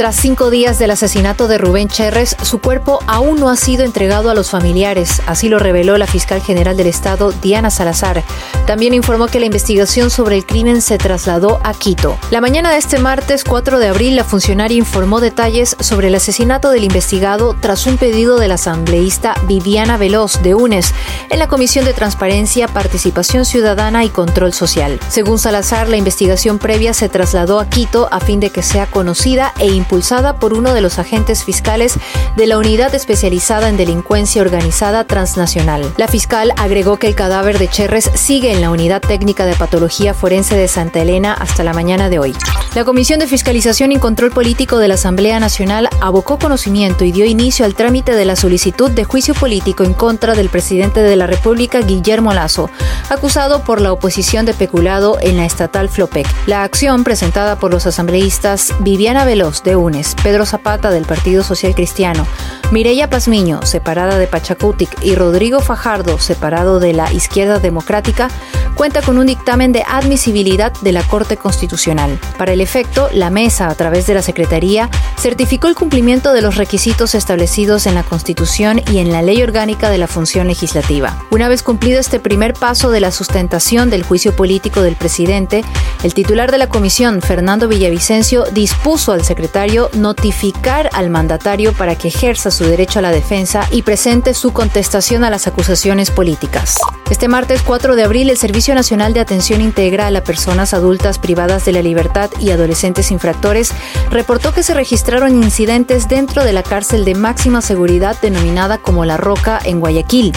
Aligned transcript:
Tras 0.00 0.16
cinco 0.16 0.48
días 0.48 0.78
del 0.78 0.92
asesinato 0.92 1.46
de 1.46 1.58
Rubén 1.58 1.88
Cherres, 1.88 2.34
su 2.40 2.58
cuerpo 2.58 3.00
aún 3.06 3.38
no 3.38 3.50
ha 3.50 3.56
sido 3.56 3.84
entregado 3.84 4.30
a 4.30 4.34
los 4.34 4.48
familiares, 4.48 5.20
así 5.26 5.50
lo 5.50 5.58
reveló 5.58 5.98
la 5.98 6.06
fiscal 6.06 6.40
general 6.40 6.78
del 6.78 6.86
Estado, 6.86 7.32
Diana 7.42 7.68
Salazar. 7.68 8.24
También 8.66 8.94
informó 8.94 9.26
que 9.26 9.40
la 9.40 9.44
investigación 9.44 10.08
sobre 10.08 10.36
el 10.36 10.46
crimen 10.46 10.80
se 10.80 10.96
trasladó 10.96 11.60
a 11.64 11.74
Quito. 11.74 12.16
La 12.30 12.40
mañana 12.40 12.70
de 12.70 12.78
este 12.78 12.98
martes 12.98 13.44
4 13.44 13.78
de 13.78 13.88
abril, 13.88 14.16
la 14.16 14.24
funcionaria 14.24 14.78
informó 14.78 15.20
detalles 15.20 15.76
sobre 15.80 16.08
el 16.08 16.14
asesinato 16.14 16.70
del 16.70 16.84
investigado 16.84 17.54
tras 17.60 17.86
un 17.86 17.98
pedido 17.98 18.38
de 18.38 18.48
la 18.48 18.54
asambleísta 18.54 19.34
Viviana 19.46 19.98
Veloz 19.98 20.40
de 20.40 20.54
UNES 20.54 20.94
en 21.28 21.38
la 21.38 21.48
Comisión 21.48 21.84
de 21.84 21.92
Transparencia, 21.92 22.68
Participación 22.68 23.44
Ciudadana 23.44 24.02
y 24.06 24.08
Control 24.08 24.54
Social. 24.54 24.98
Según 25.10 25.38
Salazar, 25.38 25.90
la 25.90 25.98
investigación 25.98 26.58
previa 26.58 26.94
se 26.94 27.10
trasladó 27.10 27.60
a 27.60 27.68
Quito 27.68 28.08
a 28.10 28.20
fin 28.20 28.40
de 28.40 28.48
que 28.48 28.62
sea 28.62 28.86
conocida 28.86 29.52
e 29.58 29.66
impulsada 29.90 30.36
por 30.36 30.54
uno 30.54 30.72
de 30.72 30.80
los 30.82 31.00
agentes 31.00 31.42
fiscales 31.42 31.94
de 32.36 32.46
la 32.46 32.58
Unidad 32.58 32.94
Especializada 32.94 33.68
en 33.68 33.76
Delincuencia 33.76 34.40
Organizada 34.40 35.02
Transnacional. 35.02 35.92
La 35.96 36.06
fiscal 36.06 36.52
agregó 36.56 36.96
que 36.96 37.08
el 37.08 37.16
cadáver 37.16 37.58
de 37.58 37.66
Cherres 37.66 38.08
sigue 38.14 38.52
en 38.52 38.60
la 38.60 38.70
Unidad 38.70 39.00
Técnica 39.00 39.46
de 39.46 39.56
Patología 39.56 40.14
Forense 40.14 40.56
de 40.56 40.68
Santa 40.68 41.00
Elena 41.00 41.32
hasta 41.32 41.64
la 41.64 41.72
mañana 41.72 42.08
de 42.08 42.20
hoy. 42.20 42.36
La 42.76 42.84
Comisión 42.84 43.18
de 43.18 43.26
Fiscalización 43.26 43.90
y 43.90 43.98
Control 43.98 44.30
Político 44.30 44.78
de 44.78 44.86
la 44.86 44.94
Asamblea 44.94 45.40
Nacional 45.40 45.88
abocó 46.00 46.38
conocimiento 46.38 47.04
y 47.04 47.10
dio 47.10 47.24
inicio 47.24 47.64
al 47.64 47.74
trámite 47.74 48.14
de 48.14 48.24
la 48.24 48.36
solicitud 48.36 48.92
de 48.92 49.02
juicio 49.02 49.34
político 49.34 49.82
en 49.82 49.92
contra 49.92 50.36
del 50.36 50.50
presidente 50.50 51.02
de 51.02 51.16
la 51.16 51.26
República, 51.26 51.80
Guillermo 51.80 52.32
Lazo, 52.32 52.70
acusado 53.08 53.64
por 53.64 53.80
la 53.80 53.92
oposición 53.92 54.46
de 54.46 54.54
peculado 54.54 55.18
en 55.20 55.36
la 55.36 55.46
estatal 55.46 55.88
Flopec. 55.88 56.28
La 56.46 56.62
acción 56.62 57.02
presentada 57.02 57.56
por 57.56 57.72
los 57.72 57.88
asambleístas 57.88 58.72
Viviana 58.78 59.24
Veloz 59.24 59.64
de 59.64 59.79
Pedro 60.22 60.44
Zapata 60.44 60.90
del 60.90 61.06
Partido 61.06 61.42
Social 61.42 61.74
Cristiano, 61.74 62.26
Mireya 62.70 63.08
Pazmiño, 63.08 63.62
separada 63.64 64.18
de 64.18 64.26
Pachacutic, 64.26 64.90
y 65.02 65.14
Rodrigo 65.14 65.60
Fajardo, 65.60 66.18
separado 66.18 66.80
de 66.80 66.92
la 66.92 67.10
Izquierda 67.12 67.58
Democrática, 67.58 68.28
cuenta 68.74 69.00
con 69.00 69.16
un 69.16 69.26
dictamen 69.26 69.72
de 69.72 69.82
admisibilidad 69.88 70.72
de 70.82 70.92
la 70.92 71.02
Corte 71.02 71.38
Constitucional. 71.38 72.18
Para 72.36 72.52
el 72.52 72.60
efecto, 72.60 73.08
la 73.12 73.30
mesa, 73.30 73.68
a 73.68 73.74
través 73.74 74.06
de 74.06 74.14
la 74.14 74.22
Secretaría, 74.22 74.90
certificó 75.18 75.68
el 75.68 75.74
cumplimiento 75.74 76.32
de 76.34 76.42
los 76.42 76.56
requisitos 76.56 77.14
establecidos 77.14 77.86
en 77.86 77.94
la 77.94 78.02
Constitución 78.02 78.82
y 78.92 78.98
en 78.98 79.12
la 79.12 79.22
Ley 79.22 79.42
Orgánica 79.42 79.88
de 79.88 79.98
la 79.98 80.06
Función 80.06 80.46
Legislativa. 80.46 81.16
Una 81.30 81.48
vez 81.48 81.62
cumplido 81.62 82.00
este 82.00 82.20
primer 82.20 82.52
paso 82.52 82.90
de 82.90 83.00
la 83.00 83.12
sustentación 83.12 83.88
del 83.88 84.02
juicio 84.02 84.36
político 84.36 84.82
del 84.82 84.96
presidente, 84.96 85.64
el 86.02 86.14
titular 86.14 86.50
de 86.50 86.58
la 86.58 86.68
comisión, 86.68 87.20
Fernando 87.20 87.68
Villavicencio, 87.68 88.44
dispuso 88.52 89.12
al 89.12 89.24
secretario 89.24 89.90
notificar 89.92 90.88
al 90.92 91.10
mandatario 91.10 91.72
para 91.74 91.96
que 91.96 92.08
ejerza 92.08 92.50
su 92.50 92.64
derecho 92.64 93.00
a 93.00 93.02
la 93.02 93.10
defensa 93.10 93.66
y 93.70 93.82
presente 93.82 94.32
su 94.32 94.52
contestación 94.52 95.24
a 95.24 95.30
las 95.30 95.46
acusaciones 95.46 96.10
políticas. 96.10 96.78
Este 97.10 97.28
martes 97.28 97.62
4 97.62 97.96
de 97.96 98.04
abril, 98.04 98.30
el 98.30 98.36
Servicio 98.36 98.74
Nacional 98.74 99.12
de 99.12 99.20
Atención 99.20 99.60
Integral 99.60 100.16
a 100.16 100.24
Personas 100.24 100.72
Adultas 100.72 101.18
Privadas 101.18 101.64
de 101.64 101.72
la 101.72 101.82
Libertad 101.82 102.30
y 102.38 102.50
Adolescentes 102.50 103.10
Infractores 103.10 103.72
reportó 104.10 104.54
que 104.54 104.62
se 104.62 104.74
registraron 104.74 105.42
incidentes 105.42 106.08
dentro 106.08 106.44
de 106.44 106.52
la 106.52 106.62
cárcel 106.62 107.04
de 107.04 107.14
máxima 107.14 107.60
seguridad 107.60 108.16
denominada 108.22 108.78
como 108.78 109.04
La 109.04 109.16
Roca 109.16 109.60
en 109.64 109.80
Guayaquil. 109.80 110.32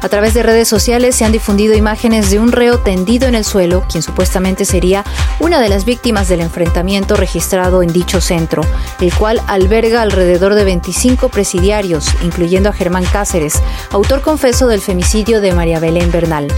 A 0.00 0.08
través 0.08 0.34
de 0.34 0.42
redes 0.42 0.68
sociales 0.68 1.16
se 1.16 1.24
han 1.24 1.32
difundido 1.32 1.74
imágenes 1.74 2.30
de 2.30 2.38
un 2.38 2.52
reo 2.52 2.78
tendido 2.78 3.26
en 3.26 3.34
el 3.34 3.44
suelo, 3.44 3.84
quien 3.88 4.02
supuestamente 4.02 4.64
sería 4.64 5.04
una 5.40 5.60
de 5.60 5.68
las 5.68 5.84
víctimas 5.84 6.28
del 6.28 6.40
enfrentamiento 6.40 7.16
registrado 7.16 7.82
en 7.82 7.92
dicho 7.92 8.20
centro, 8.20 8.62
el 9.00 9.14
cual 9.14 9.42
alberga 9.46 10.02
alrededor 10.02 10.54
de 10.54 10.64
25 10.64 11.28
presidiarios, 11.30 12.08
incluyendo 12.22 12.68
a 12.68 12.72
Germán 12.72 13.04
Cáceres, 13.04 13.54
autor 13.90 14.20
confeso 14.20 14.66
del 14.66 14.80
femicidio 14.80 15.40
de 15.40 15.52
María 15.52 15.80
Belén 15.80 16.10
Bernal. 16.10 16.48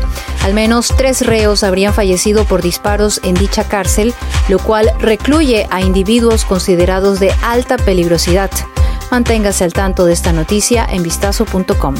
Al 0.42 0.54
menos 0.54 0.92
tres 0.96 1.26
reos 1.26 1.64
habrían 1.64 1.94
fallecido 1.94 2.44
por 2.44 2.62
disparos 2.62 3.20
en 3.24 3.34
dicha 3.34 3.64
cárcel, 3.64 4.14
lo 4.48 4.58
cual 4.58 4.92
recluye 4.98 5.66
a 5.70 5.80
individuos 5.80 6.44
considerados 6.44 7.20
de 7.20 7.32
alta 7.42 7.76
peligrosidad. 7.76 8.50
Manténgase 9.10 9.64
al 9.64 9.72
tanto 9.72 10.04
de 10.04 10.12
esta 10.12 10.32
noticia 10.32 10.86
en 10.88 11.02
vistazo.com. 11.02 11.94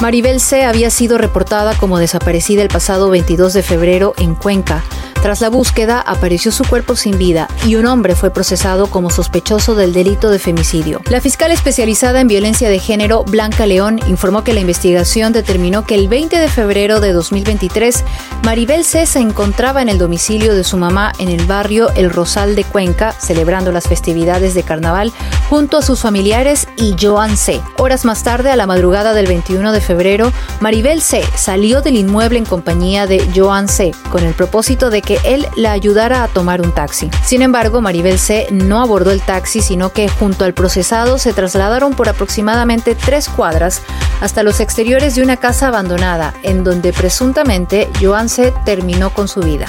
Maribel 0.00 0.40
C. 0.40 0.64
había 0.64 0.90
sido 0.90 1.18
reportada 1.18 1.74
como 1.74 1.98
desaparecida 1.98 2.62
el 2.62 2.68
pasado 2.68 3.10
22 3.10 3.52
de 3.52 3.62
febrero 3.62 4.14
en 4.18 4.34
Cuenca. 4.34 4.84
Tras 5.22 5.42
la 5.42 5.50
búsqueda, 5.50 6.00
apareció 6.00 6.50
su 6.50 6.64
cuerpo 6.64 6.96
sin 6.96 7.18
vida 7.18 7.46
y 7.66 7.74
un 7.74 7.84
hombre 7.84 8.14
fue 8.14 8.30
procesado 8.30 8.86
como 8.86 9.10
sospechoso 9.10 9.74
del 9.74 9.92
delito 9.92 10.30
de 10.30 10.38
femicidio. 10.38 11.02
La 11.10 11.20
fiscal 11.20 11.52
especializada 11.52 12.22
en 12.22 12.28
violencia 12.28 12.70
de 12.70 12.78
género, 12.78 13.24
Blanca 13.24 13.66
León, 13.66 14.00
informó 14.08 14.44
que 14.44 14.54
la 14.54 14.60
investigación 14.60 15.34
determinó 15.34 15.84
que 15.84 15.94
el 15.94 16.08
20 16.08 16.38
de 16.38 16.48
febrero 16.48 17.00
de 17.00 17.12
2023, 17.12 18.02
Maribel 18.44 18.82
C. 18.82 19.04
se 19.04 19.18
encontraba 19.18 19.82
en 19.82 19.90
el 19.90 19.98
domicilio 19.98 20.54
de 20.54 20.64
su 20.64 20.78
mamá 20.78 21.12
en 21.18 21.28
el 21.28 21.44
barrio 21.44 21.90
El 21.96 22.08
Rosal 22.08 22.56
de 22.56 22.64
Cuenca, 22.64 23.12
celebrando 23.12 23.72
las 23.72 23.88
festividades 23.88 24.54
de 24.54 24.62
carnaval 24.62 25.12
junto 25.50 25.76
a 25.76 25.82
sus 25.82 26.00
familiares 26.00 26.66
y 26.76 26.96
Joan 26.98 27.36
C. 27.36 27.60
Horas 27.76 28.06
más 28.06 28.22
tarde, 28.22 28.50
a 28.50 28.56
la 28.56 28.66
madrugada 28.66 29.12
del 29.12 29.26
21 29.26 29.72
de 29.72 29.80
febrero, 29.82 30.32
Maribel 30.60 31.02
C. 31.02 31.22
salió 31.36 31.82
del 31.82 31.96
inmueble 31.96 32.38
en 32.38 32.46
compañía 32.46 33.06
de 33.06 33.22
Joan 33.36 33.68
C. 33.68 33.92
con 34.10 34.24
el 34.24 34.32
propósito 34.32 34.88
de 34.88 35.02
que 35.02 35.09
él 35.24 35.48
la 35.56 35.72
ayudara 35.72 36.22
a 36.22 36.28
tomar 36.28 36.60
un 36.60 36.72
taxi. 36.72 37.10
Sin 37.24 37.42
embargo, 37.42 37.80
Maribel 37.80 38.18
C. 38.18 38.46
no 38.50 38.80
abordó 38.80 39.10
el 39.10 39.22
taxi, 39.22 39.60
sino 39.60 39.92
que 39.92 40.08
junto 40.08 40.44
al 40.44 40.54
procesado 40.54 41.18
se 41.18 41.32
trasladaron 41.32 41.94
por 41.94 42.08
aproximadamente 42.08 42.94
tres 42.94 43.28
cuadras 43.28 43.82
hasta 44.20 44.42
los 44.42 44.60
exteriores 44.60 45.14
de 45.14 45.22
una 45.22 45.36
casa 45.36 45.68
abandonada, 45.68 46.34
en 46.42 46.64
donde 46.64 46.92
presuntamente 46.92 47.88
Joan 48.00 48.28
C. 48.28 48.52
terminó 48.64 49.10
con 49.10 49.28
su 49.28 49.40
vida. 49.40 49.66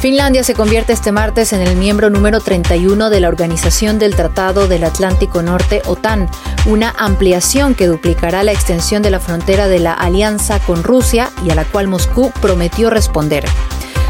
Finlandia 0.00 0.44
se 0.44 0.54
convierte 0.54 0.92
este 0.92 1.10
martes 1.10 1.52
en 1.52 1.60
el 1.60 1.74
miembro 1.74 2.08
número 2.08 2.38
31 2.38 3.10
de 3.10 3.18
la 3.18 3.26
Organización 3.26 3.98
del 3.98 4.14
Tratado 4.14 4.68
del 4.68 4.84
Atlántico 4.84 5.42
Norte, 5.42 5.82
OTAN, 5.86 6.30
una 6.66 6.94
ampliación 6.96 7.74
que 7.74 7.88
duplicará 7.88 8.44
la 8.44 8.52
extensión 8.52 9.02
de 9.02 9.10
la 9.10 9.18
frontera 9.18 9.66
de 9.66 9.80
la 9.80 9.92
alianza 9.92 10.60
con 10.60 10.84
Rusia 10.84 11.30
y 11.44 11.50
a 11.50 11.56
la 11.56 11.64
cual 11.64 11.88
Moscú 11.88 12.30
prometió 12.40 12.90
responder. 12.90 13.44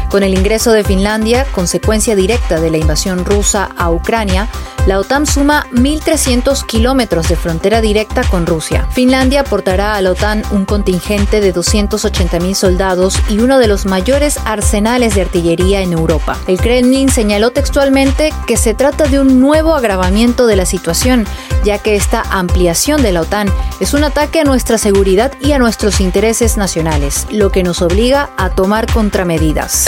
Con 0.09 0.23
el 0.23 0.33
ingreso 0.33 0.71
de 0.71 0.83
Finlandia, 0.83 1.45
consecuencia 1.51 2.15
directa 2.15 2.59
de 2.59 2.71
la 2.71 2.77
invasión 2.77 3.25
rusa 3.25 3.69
a 3.77 3.91
Ucrania, 3.91 4.47
la 4.89 4.97
OTAN 4.97 5.27
suma 5.27 5.67
1.300 5.71 6.65
kilómetros 6.65 7.29
de 7.29 7.35
frontera 7.35 7.79
directa 7.79 8.23
con 8.23 8.47
Rusia. 8.47 8.87
Finlandia 8.89 9.41
aportará 9.41 9.93
a 9.93 10.01
la 10.01 10.09
OTAN 10.09 10.41
un 10.49 10.65
contingente 10.65 11.41
de 11.41 11.53
280.000 11.53 12.55
soldados 12.55 13.15
y 13.29 13.37
uno 13.37 13.59
de 13.59 13.67
los 13.67 13.85
mayores 13.85 14.39
arsenales 14.45 15.13
de 15.13 15.21
artillería 15.21 15.81
en 15.81 15.93
Europa. 15.93 16.39
El 16.47 16.57
Kremlin 16.59 17.09
señaló 17.09 17.51
textualmente 17.51 18.33
que 18.47 18.57
se 18.57 18.73
trata 18.73 19.05
de 19.05 19.19
un 19.19 19.39
nuevo 19.39 19.75
agravamiento 19.75 20.47
de 20.47 20.55
la 20.55 20.65
situación, 20.65 21.27
ya 21.63 21.77
que 21.77 21.95
esta 21.95 22.23
ampliación 22.23 23.03
de 23.03 23.11
la 23.11 23.21
OTAN 23.21 23.53
es 23.79 23.93
un 23.93 24.03
ataque 24.03 24.39
a 24.39 24.43
nuestra 24.43 24.79
seguridad 24.79 25.33
y 25.39 25.51
a 25.51 25.59
nuestros 25.59 26.01
intereses 26.01 26.57
nacionales, 26.57 27.27
lo 27.29 27.51
que 27.51 27.61
nos 27.61 27.83
obliga 27.83 28.31
a 28.37 28.49
tomar 28.49 28.91
contramedidas. 28.91 29.87